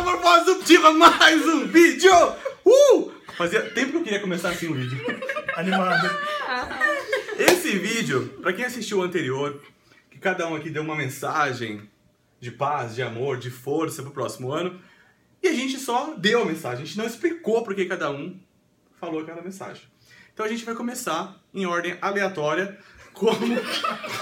Metamorfose 0.00 0.44
Subtiva, 0.46 0.92
mais 0.94 1.46
um 1.46 1.66
vídeo! 1.66 2.10
Uh! 2.64 3.12
Fazia 3.36 3.60
tempo 3.70 3.92
que 3.92 3.96
eu 3.98 4.02
queria 4.02 4.20
começar 4.20 4.48
assim 4.48 4.68
o 4.68 4.72
vídeo. 4.72 4.98
Animado. 5.54 6.08
Esse 7.38 7.78
vídeo, 7.78 8.34
pra 8.40 8.50
quem 8.54 8.64
assistiu 8.64 9.00
o 9.00 9.02
anterior, 9.02 9.60
que 10.10 10.18
cada 10.18 10.48
um 10.48 10.56
aqui 10.56 10.70
deu 10.70 10.82
uma 10.82 10.96
mensagem 10.96 11.86
de 12.40 12.50
paz, 12.50 12.94
de 12.94 13.02
amor, 13.02 13.36
de 13.36 13.50
força 13.50 14.02
pro 14.02 14.10
próximo 14.10 14.50
ano, 14.50 14.80
e 15.42 15.48
a 15.48 15.52
gente 15.52 15.78
só 15.78 16.14
deu 16.14 16.42
a 16.42 16.46
mensagem, 16.46 16.82
a 16.82 16.86
gente 16.86 16.96
não 16.96 17.06
explicou 17.06 17.62
por 17.62 17.74
que 17.74 17.84
cada 17.84 18.10
um 18.10 18.40
falou 18.98 19.20
aquela 19.20 19.42
mensagem. 19.42 19.82
Então 20.32 20.46
a 20.46 20.48
gente 20.48 20.64
vai 20.64 20.74
começar 20.74 21.38
em 21.52 21.66
ordem 21.66 21.98
aleatória, 22.00 22.78
como 23.12 23.56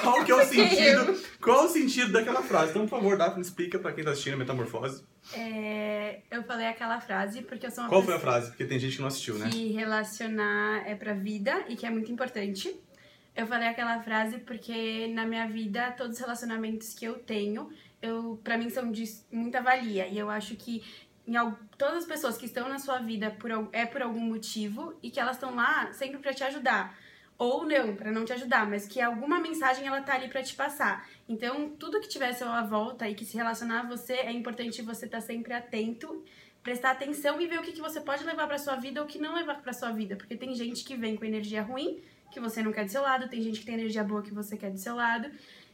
qual 0.03 0.25
que 0.25 0.33
é 0.33 0.35
o 0.35 0.45
sentido, 0.45 1.21
qual 1.41 1.63
é 1.63 1.67
o 1.67 1.69
sentido 1.69 2.13
daquela 2.13 2.43
frase. 2.43 2.71
Então, 2.71 2.87
por 2.87 2.99
favor, 2.99 3.17
Daphne, 3.17 3.43
explica 3.43 3.79
pra 3.79 3.93
quem 3.93 4.05
tá 4.05 4.11
assistindo 4.11 4.35
a 4.35 4.37
Metamorfose. 4.37 5.05
É, 5.35 6.21
eu 6.31 6.43
falei 6.45 6.67
aquela 6.67 7.01
frase 7.01 7.43
porque 7.43 7.67
eu 7.67 7.71
sou 7.71 7.85
uma 7.85 7.91
Qual 7.91 8.03
foi 8.03 8.15
a 8.15 8.19
frase? 8.19 8.49
Porque 8.49 8.65
tem 8.65 8.79
gente 8.79 8.97
que 8.97 9.01
não 9.01 9.09
assistiu, 9.09 9.39
né? 9.39 9.51
que 9.51 9.73
relacionar 9.73 10.83
é 10.87 10.95
pra 10.95 11.13
vida 11.13 11.65
e 11.69 11.77
que 11.77 11.87
é 11.87 11.91
muito 11.91 12.11
importante. 12.11 12.75
Eu 13.37 13.47
falei 13.47 13.69
aquela 13.69 14.03
frase 14.03 14.39
porque 14.39 15.09
na 15.15 15.25
minha 15.25 15.47
vida 15.47 15.93
todos 15.93 16.15
os 16.15 16.21
relacionamentos 16.21 16.93
que 16.95 17.05
eu 17.05 17.15
tenho, 17.15 17.71
eu 18.03 18.41
para 18.43 18.59
mim 18.59 18.69
são 18.69 18.91
de 18.91 19.05
muita 19.31 19.61
valia 19.63 20.09
e 20.09 20.19
eu 20.19 20.29
acho 20.29 20.57
que 20.57 20.83
em 21.27 21.35
todas 21.77 21.99
as 21.99 22.05
pessoas 22.07 22.39
que 22.39 22.47
estão 22.47 22.69
na 22.69 22.79
sua 22.79 22.99
vida 22.99 23.31
por, 23.31 23.51
é 23.73 23.85
por 23.85 24.01
algum 24.01 24.21
motivo 24.21 24.99
e 25.03 25.11
que 25.11 25.21
elas 25.21 25.37
estão 25.37 25.55
lá 25.55 25.93
sempre 25.93 26.19
pra 26.19 26.33
te 26.33 26.43
ajudar. 26.43 26.99
Ou 27.39 27.65
não, 27.65 27.95
pra 27.95 28.11
não 28.11 28.25
te 28.25 28.33
ajudar, 28.33 28.69
mas 28.69 28.89
que 28.89 29.01
alguma 29.01 29.39
mensagem 29.39 29.87
ela 29.87 30.03
tá 30.03 30.15
ali 30.15 30.27
pra 30.27 30.43
te 30.43 30.57
passar. 30.57 31.09
Então, 31.29 31.71
tudo 31.71 32.01
que 32.01 32.09
tiver 32.09 32.31
à 32.31 32.35
sua 32.35 32.63
volta 32.63 33.09
e 33.09 33.15
que 33.15 33.25
se 33.25 33.37
relacionar 33.37 33.81
a 33.81 33.89
você, 33.89 34.15
é 34.15 34.33
importante 34.33 34.83
você 34.83 35.07
estar 35.07 35.21
sempre 35.21 35.53
atento, 35.53 36.25
prestar 36.65 36.91
atenção 36.91 37.41
e 37.41 37.47
ver 37.47 37.61
o 37.61 37.63
que, 37.63 37.71
que 37.71 37.81
você 37.81 38.01
pode 38.01 38.25
levar 38.25 38.49
pra 38.49 38.59
sua 38.59 38.75
vida 38.75 39.01
ou 39.01 39.07
o 39.07 39.09
que 39.09 39.21
não 39.21 39.37
levar 39.37 39.63
pra 39.63 39.73
sua 39.73 39.93
vida. 39.93 40.17
Porque 40.17 40.37
tem 40.37 40.53
gente 40.53 40.83
que 40.83 40.97
vem 40.97 41.15
com 41.15 41.25
energia 41.25 41.63
ruim, 41.63 42.03
que 42.33 42.41
você 42.41 42.61
não 42.61 42.73
quer 42.73 42.85
do 42.85 42.91
seu 42.91 43.03
lado, 43.03 43.29
tem 43.29 43.41
gente 43.41 43.61
que 43.61 43.67
tem 43.67 43.77
energia 43.77 44.03
boa 44.03 44.21
que 44.21 44.35
você 44.35 44.57
quer 44.57 44.73
do 44.73 44.79
seu 44.79 44.97
lado. 44.97 45.31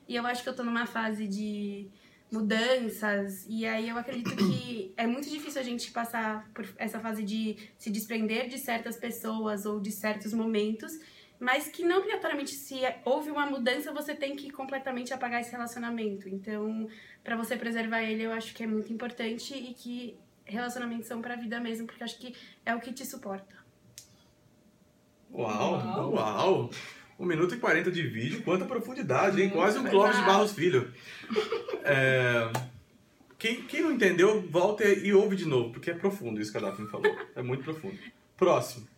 E 0.07 0.15
eu 0.15 0.27
acho 0.27 0.43
que 0.43 0.49
eu 0.51 0.55
tô 0.55 0.63
numa 0.63 0.85
fase 0.85 1.27
de 1.27 1.89
mudanças, 2.31 3.47
e 3.49 3.65
aí 3.65 3.89
eu 3.89 3.97
acredito 3.97 4.35
que 4.37 4.93
é 4.99 5.07
muito 5.07 5.31
difícil 5.31 5.61
a 5.61 5.65
gente 5.65 5.91
passar 5.93 6.49
por 6.53 6.67
essa 6.77 6.99
fase 6.99 7.23
de 7.23 7.57
se 7.79 7.91
desprender 7.91 8.49
de 8.49 8.59
certas 8.59 8.97
pessoas 8.97 9.65
ou 9.65 9.81
de 9.81 9.93
certos 9.93 10.33
momentos, 10.33 10.93
mas 11.39 11.69
que 11.69 11.85
não 11.85 11.99
obrigatoriamente 11.99 12.53
se 12.53 12.81
houve 13.05 13.31
uma 13.31 13.47
mudança 13.47 13.93
você 13.93 14.15
tem 14.15 14.37
que 14.37 14.51
completamente 14.51 15.13
apagar 15.13 15.41
esse 15.41 15.51
relacionamento. 15.53 16.29
Então, 16.29 16.89
pra 17.23 17.37
você 17.37 17.57
preservar 17.57 18.03
ele, 18.03 18.23
eu 18.23 18.33
acho 18.33 18.55
que 18.55 18.63
é 18.63 18.67
muito 18.67 18.93
importante 18.93 19.55
e 19.55 19.75
que 19.75 20.17
relacionamentos 20.45 21.07
são 21.07 21.21
pra 21.21 21.37
vida 21.37 21.59
mesmo, 21.61 21.87
porque 21.87 22.03
eu 22.03 22.05
acho 22.05 22.19
que 22.19 22.35
é 22.65 22.75
o 22.75 22.81
que 22.81 22.93
te 22.93 23.05
suporta. 23.07 23.55
Uau, 25.33 25.73
Uau. 25.73 26.13
uau! 26.13 26.71
1 27.19 27.25
minuto 27.27 27.55
e 27.55 27.59
40 27.59 27.91
de 27.91 28.03
vídeo, 28.03 28.43
quanta 28.43 28.65
profundidade, 28.65 29.41
hein? 29.41 29.51
Quase 29.51 29.79
um 29.79 29.85
Clóvis 29.85 30.17
de 30.17 30.21
legal. 30.21 30.35
Barros 30.35 30.53
Filho. 30.53 30.93
É, 31.85 32.51
Quem, 33.39 33.63
quem 33.63 33.83
não 33.83 33.93
entendeu, 33.93 34.41
volta 34.49 34.85
e 34.85 35.13
ouve 35.13 35.37
de 35.37 35.45
novo, 35.45 35.71
porque 35.71 35.91
é 35.91 35.95
profundo 35.95 36.41
isso 36.41 36.51
que 36.51 36.59
a 36.59 36.61
Daphne 36.61 36.89
falou. 36.89 37.15
É 37.37 37.43
muito 37.43 37.63
profundo. 37.63 37.97
Próximo. 38.37 38.89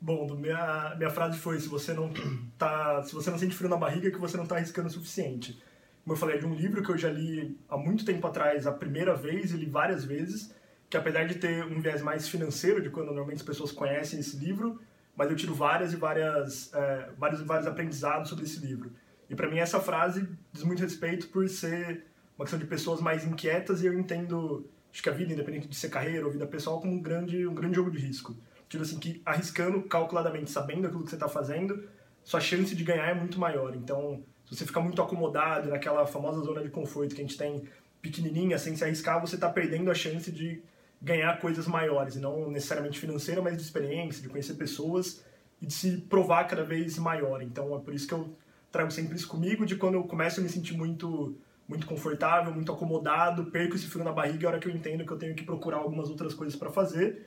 Bom, 0.00 0.32
minha, 0.36 0.94
minha 0.96 1.10
frase 1.10 1.38
foi: 1.38 1.58
se 1.58 1.68
você 1.68 1.92
não 1.92 2.12
tá, 2.56 3.02
se 3.02 3.12
você 3.12 3.30
não 3.30 3.38
sente 3.38 3.54
frio 3.54 3.68
na 3.68 3.76
barriga, 3.76 4.08
é 4.08 4.10
que 4.10 4.18
você 4.18 4.36
não 4.36 4.46
tá 4.46 4.56
arriscando 4.56 4.88
o 4.88 4.90
suficiente. 4.90 5.60
Como 6.04 6.14
eu 6.14 6.16
falei, 6.16 6.36
é 6.36 6.38
de 6.38 6.46
um 6.46 6.54
livro 6.54 6.82
que 6.82 6.90
eu 6.90 6.96
já 6.96 7.10
li 7.10 7.58
há 7.68 7.76
muito 7.76 8.04
tempo 8.04 8.26
atrás, 8.26 8.66
a 8.66 8.72
primeira 8.72 9.14
vez, 9.14 9.52
e 9.52 9.56
li 9.56 9.66
várias 9.66 10.04
vezes, 10.04 10.54
que 10.88 10.96
apesar 10.96 11.26
de 11.26 11.34
ter 11.34 11.64
um 11.64 11.80
viés 11.80 12.00
mais 12.00 12.28
financeiro, 12.28 12.80
de 12.80 12.88
quando 12.90 13.06
normalmente 13.08 13.38
as 13.38 13.42
pessoas 13.42 13.72
conhecem 13.72 14.20
esse 14.20 14.36
livro, 14.36 14.80
mas 15.14 15.30
eu 15.30 15.36
tiro 15.36 15.52
várias 15.54 15.92
e 15.92 15.96
várias, 15.96 16.72
é, 16.72 17.10
vários, 17.18 17.42
vários 17.42 17.66
aprendizados 17.66 18.30
sobre 18.30 18.44
esse 18.44 18.64
livro. 18.64 18.92
E 19.28 19.34
para 19.34 19.50
mim 19.50 19.58
essa 19.58 19.80
frase 19.80 20.26
diz 20.52 20.62
muito 20.62 20.80
respeito 20.80 21.28
por 21.28 21.46
ser 21.48 22.04
uma 22.38 22.44
questão 22.44 22.58
de 22.58 22.66
pessoas 22.66 23.00
mais 23.00 23.26
inquietas 23.26 23.82
e 23.82 23.86
eu 23.86 23.98
entendo, 23.98 24.64
acho 24.90 25.02
que 25.02 25.10
a 25.10 25.12
vida, 25.12 25.32
independente 25.32 25.68
de 25.68 25.74
ser 25.74 25.90
carreira 25.90 26.24
ou 26.24 26.32
vida 26.32 26.46
pessoal, 26.46 26.80
como 26.80 26.94
um 26.94 27.02
grande, 27.02 27.46
um 27.46 27.54
grande 27.54 27.74
jogo 27.74 27.90
de 27.90 27.98
risco. 27.98 28.34
Tipo 28.68 28.82
assim, 28.82 28.98
que 28.98 29.22
arriscando 29.24 29.82
calculadamente, 29.82 30.50
sabendo 30.50 30.86
aquilo 30.86 31.02
que 31.02 31.10
você 31.10 31.16
está 31.16 31.28
fazendo, 31.28 31.88
sua 32.22 32.40
chance 32.40 32.74
de 32.74 32.84
ganhar 32.84 33.08
é 33.08 33.14
muito 33.14 33.38
maior. 33.38 33.74
Então, 33.74 34.22
se 34.46 34.56
você 34.56 34.66
ficar 34.66 34.80
muito 34.80 35.00
acomodado 35.00 35.70
naquela 35.70 36.06
famosa 36.06 36.40
zona 36.42 36.62
de 36.62 36.68
conforto 36.68 37.14
que 37.14 37.20
a 37.20 37.24
gente 37.24 37.38
tem 37.38 37.64
pequenininha, 38.02 38.58
sem 38.58 38.76
se 38.76 38.84
arriscar, 38.84 39.20
você 39.20 39.34
está 39.34 39.48
perdendo 39.48 39.90
a 39.90 39.94
chance 39.94 40.30
de 40.30 40.62
ganhar 41.00 41.40
coisas 41.40 41.66
maiores, 41.66 42.16
não 42.16 42.50
necessariamente 42.50 42.98
financeira, 42.98 43.40
mas 43.40 43.56
de 43.56 43.62
experiência, 43.62 44.20
de 44.20 44.28
conhecer 44.28 44.54
pessoas 44.54 45.24
e 45.60 45.66
de 45.66 45.72
se 45.72 45.96
provar 46.02 46.44
cada 46.44 46.64
vez 46.64 46.98
maior. 46.98 47.42
Então, 47.42 47.74
é 47.74 47.80
por 47.80 47.94
isso 47.94 48.06
que 48.06 48.14
eu 48.14 48.34
trago 48.70 48.90
sempre 48.90 49.16
isso 49.16 49.28
comigo, 49.28 49.64
de 49.64 49.76
quando 49.76 49.94
eu 49.94 50.04
começo 50.04 50.40
a 50.40 50.42
me 50.42 50.48
sentir 50.48 50.76
muito 50.76 51.36
muito 51.68 51.86
confortável, 51.86 52.50
muito 52.50 52.72
acomodado, 52.72 53.50
perco 53.50 53.76
esse 53.76 53.86
frio 53.86 54.02
na 54.02 54.10
barriga, 54.10 54.44
é 54.44 54.46
a 54.46 54.50
hora 54.52 54.58
que 54.58 54.66
eu 54.66 54.74
entendo 54.74 55.04
que 55.04 55.12
eu 55.12 55.18
tenho 55.18 55.34
que 55.34 55.44
procurar 55.44 55.76
algumas 55.76 56.08
outras 56.08 56.32
coisas 56.32 56.56
para 56.56 56.70
fazer. 56.70 57.26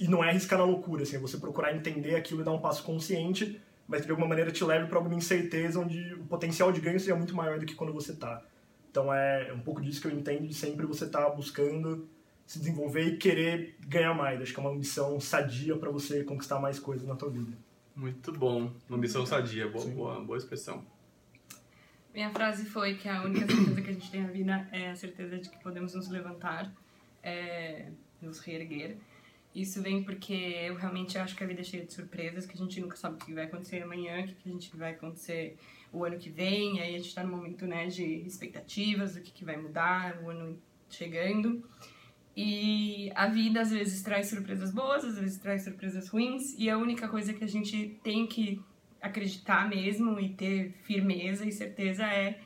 E 0.00 0.08
não 0.08 0.24
é 0.24 0.30
arriscar 0.30 0.58
na 0.58 0.64
loucura, 0.64 1.02
assim, 1.02 1.16
é 1.16 1.18
você 1.18 1.36
procurar 1.36 1.74
entender 1.74 2.14
aquilo 2.14 2.40
e 2.40 2.44
dar 2.44 2.52
um 2.52 2.60
passo 2.60 2.82
consciente, 2.82 3.60
mas 3.86 4.00
que 4.00 4.06
de 4.06 4.10
alguma 4.10 4.28
maneira 4.28 4.50
te 4.50 4.64
leve 4.64 4.86
para 4.86 4.98
alguma 4.98 5.14
incerteza 5.14 5.80
onde 5.80 6.14
o 6.14 6.24
potencial 6.24 6.72
de 6.72 6.80
ganho 6.80 6.98
seja 6.98 7.14
muito 7.14 7.34
maior 7.34 7.58
do 7.58 7.66
que 7.66 7.74
quando 7.74 7.92
você 7.92 8.14
tá. 8.14 8.42
Então 8.90 9.12
é 9.12 9.52
um 9.52 9.60
pouco 9.60 9.82
disso 9.82 10.00
que 10.00 10.06
eu 10.06 10.12
entendo 10.12 10.46
de 10.46 10.54
sempre 10.54 10.86
você 10.86 11.04
estar 11.04 11.28
buscando 11.30 12.08
se 12.46 12.60
desenvolver 12.60 13.02
e 13.02 13.16
querer 13.16 13.76
ganhar 13.80 14.14
mais. 14.14 14.40
Acho 14.40 14.54
que 14.54 14.60
é 14.60 14.62
uma 14.62 14.70
ambição 14.70 15.18
sadia 15.18 15.76
para 15.76 15.90
você 15.90 16.22
conquistar 16.22 16.60
mais 16.60 16.78
coisas 16.78 17.06
na 17.06 17.16
tua 17.16 17.28
vida. 17.28 17.52
Muito 17.94 18.32
bom. 18.32 18.72
Uma 18.88 18.96
ambição 18.96 19.26
sadia. 19.26 19.68
Boa, 19.68 19.84
Sim. 19.84 19.94
boa, 19.94 20.20
boa 20.20 20.38
expressão. 20.38 20.84
Minha 22.14 22.30
frase 22.30 22.64
foi 22.64 22.94
que 22.94 23.08
a 23.08 23.22
única 23.24 23.46
certeza 23.46 23.82
que 23.82 23.90
a 23.90 23.92
gente 23.92 24.10
tem 24.10 24.22
na 24.22 24.30
vida 24.30 24.68
é 24.70 24.90
a 24.90 24.96
certeza 24.96 25.38
de 25.38 25.50
que 25.50 25.58
podemos 25.58 25.94
nos 25.94 26.08
levantar, 26.08 26.72
é, 27.22 27.90
nos 28.22 28.38
reerguer. 28.38 28.96
Isso 29.56 29.80
vem 29.80 30.02
porque 30.02 30.34
eu 30.34 30.74
realmente 30.74 31.16
acho 31.16 31.34
que 31.34 31.42
a 31.42 31.46
vida 31.46 31.62
é 31.62 31.64
cheia 31.64 31.82
de 31.82 31.90
surpresas, 31.90 32.44
que 32.44 32.52
a 32.52 32.58
gente 32.58 32.78
nunca 32.78 32.94
sabe 32.94 33.14
o 33.14 33.18
que 33.18 33.32
vai 33.32 33.44
acontecer 33.44 33.82
amanhã, 33.82 34.22
o 34.22 34.26
que 34.26 34.50
a 34.50 34.52
gente 34.52 34.76
vai 34.76 34.90
acontecer 34.92 35.56
o 35.90 36.04
ano 36.04 36.18
que 36.18 36.28
vem, 36.28 36.78
aí 36.78 36.94
a 36.94 36.98
gente 36.98 37.14
tá 37.14 37.24
num 37.24 37.34
momento 37.34 37.66
né, 37.66 37.86
de 37.86 38.04
expectativas 38.26 39.14
do 39.14 39.22
que, 39.22 39.32
que 39.32 39.46
vai 39.46 39.56
mudar, 39.56 40.20
o 40.22 40.28
ano 40.28 40.60
chegando. 40.90 41.64
E 42.36 43.10
a 43.14 43.28
vida 43.28 43.62
às 43.62 43.70
vezes 43.70 44.02
traz 44.02 44.28
surpresas 44.28 44.70
boas, 44.70 45.06
às 45.06 45.18
vezes 45.18 45.38
traz 45.38 45.64
surpresas 45.64 46.06
ruins, 46.10 46.54
e 46.58 46.68
a 46.68 46.76
única 46.76 47.08
coisa 47.08 47.32
que 47.32 47.42
a 47.42 47.48
gente 47.48 47.98
tem 48.04 48.26
que 48.26 48.62
acreditar 49.00 49.70
mesmo 49.70 50.20
e 50.20 50.34
ter 50.34 50.74
firmeza 50.82 51.46
e 51.46 51.50
certeza 51.50 52.04
é 52.04 52.38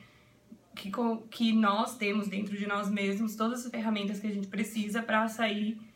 que, 0.73 0.89
que 1.29 1.51
nós 1.51 1.97
temos 1.97 2.29
dentro 2.29 2.57
de 2.57 2.65
nós 2.65 2.89
mesmos 2.89 3.35
todas 3.35 3.65
as 3.65 3.69
ferramentas 3.69 4.17
que 4.17 4.27
a 4.27 4.31
gente 4.31 4.47
precisa 4.47 5.03
para 5.03 5.27
sair 5.27 5.90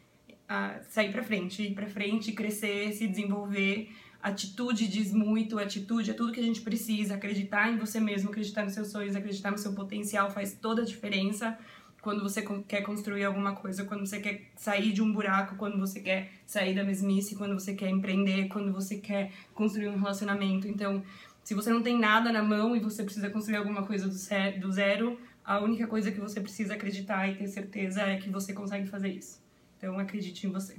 a 0.47 0.79
sair 0.89 1.11
para 1.11 1.23
frente, 1.23 1.63
ir 1.63 1.73
para 1.73 1.87
frente, 1.87 2.31
crescer, 2.31 2.93
se 2.93 3.07
desenvolver. 3.07 3.89
Atitude 4.21 4.87
diz 4.87 5.13
muito, 5.13 5.59
atitude 5.59 6.11
é 6.11 6.13
tudo 6.13 6.31
que 6.31 6.39
a 6.39 6.43
gente 6.43 6.61
precisa. 6.61 7.15
Acreditar 7.15 7.71
em 7.71 7.77
você 7.77 7.99
mesmo, 7.99 8.29
acreditar 8.29 8.63
nos 8.63 8.73
seus 8.73 8.89
sonhos, 8.89 9.15
acreditar 9.15 9.51
no 9.51 9.57
seu 9.57 9.73
potencial 9.73 10.31
faz 10.31 10.53
toda 10.53 10.81
a 10.81 10.85
diferença 10.85 11.57
quando 12.05 12.21
você 12.21 12.43
quer 12.67 12.83
construir 12.83 13.23
alguma 13.23 13.55
coisa, 13.55 13.83
quando 13.83 14.05
você 14.05 14.19
quer 14.19 14.51
sair 14.55 14.93
de 14.93 15.01
um 15.01 15.11
buraco, 15.11 15.55
quando 15.55 15.79
você 15.79 15.99
quer 15.99 16.29
sair 16.45 16.75
da 16.75 16.83
mesmice, 16.83 17.35
quando 17.35 17.55
você 17.55 17.73
quer 17.73 17.89
empreender, 17.89 18.47
quando 18.47 18.71
você 18.71 18.97
quer 18.97 19.31
construir 19.55 19.87
um 19.87 19.97
relacionamento. 19.97 20.67
Então, 20.67 21.03
se 21.43 21.55
você 21.55 21.71
não 21.71 21.81
tem 21.81 21.97
nada 21.97 22.31
na 22.31 22.43
mão 22.43 22.75
e 22.75 22.79
você 22.79 23.03
precisa 23.03 23.27
construir 23.31 23.57
alguma 23.57 23.87
coisa 23.87 24.07
do 24.07 24.71
zero, 24.71 25.19
a 25.43 25.59
única 25.59 25.87
coisa 25.87 26.11
que 26.11 26.19
você 26.19 26.39
precisa 26.39 26.75
acreditar 26.75 27.27
e 27.27 27.35
ter 27.37 27.47
certeza 27.47 28.01
é 28.03 28.17
que 28.17 28.29
você 28.29 28.53
consegue 28.53 28.87
fazer 28.87 29.09
isso. 29.09 29.44
Então, 29.85 29.99
acredite 29.99 30.47
em 30.47 30.51
você. 30.51 30.75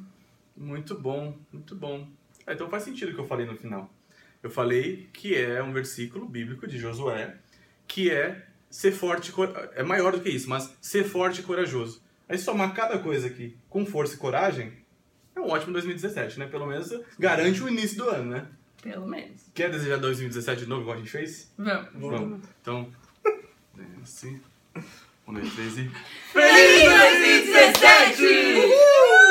Muito 0.56 0.98
bom, 0.98 1.38
muito 1.52 1.76
bom. 1.76 2.08
É, 2.44 2.54
então 2.54 2.68
faz 2.68 2.82
sentido 2.82 3.12
o 3.12 3.14
que 3.14 3.20
eu 3.20 3.26
falei 3.28 3.46
no 3.46 3.56
final. 3.56 3.88
Eu 4.42 4.50
falei 4.50 5.08
que 5.12 5.32
é 5.32 5.62
um 5.62 5.72
versículo 5.72 6.28
bíblico 6.28 6.66
de 6.66 6.76
Josué, 6.76 7.38
que 7.86 8.10
é 8.10 8.44
ser 8.68 8.90
forte, 8.90 9.32
é 9.76 9.84
maior 9.84 10.10
do 10.10 10.20
que 10.20 10.28
isso, 10.28 10.50
mas 10.50 10.76
ser 10.80 11.04
forte 11.04 11.40
e 11.40 11.44
corajoso. 11.44 12.02
Aí 12.28 12.36
somar 12.36 12.74
cada 12.74 12.98
coisa 12.98 13.28
aqui 13.28 13.56
com 13.68 13.86
força 13.86 14.16
e 14.16 14.18
coragem, 14.18 14.72
é 15.36 15.40
um 15.40 15.50
ótimo 15.50 15.72
2017, 15.72 16.40
né? 16.40 16.48
Pelo 16.48 16.66
menos 16.66 16.90
garante 17.16 17.62
o 17.62 17.68
início 17.68 17.98
do 17.98 18.10
ano, 18.10 18.32
né? 18.32 18.48
Pelo 18.82 19.06
menos. 19.06 19.48
Quer 19.54 19.70
desejar 19.70 19.98
2017 19.98 20.62
de 20.62 20.68
novo, 20.68 20.82
igual 20.82 20.96
a 20.96 20.98
gente 20.98 21.10
fez? 21.12 21.52
Vamos. 21.56 21.90
Vamos. 21.94 22.48
Então, 22.60 22.92
é 23.78 24.02
assim. 24.02 24.40
Um, 25.28 25.34
dois, 25.34 25.52
três 25.54 25.76
e... 25.76 25.90
Feliz 26.32 26.82
2017! 26.82 28.22
Uhul! 28.22 29.25